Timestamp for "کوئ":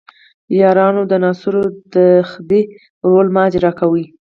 3.79-4.05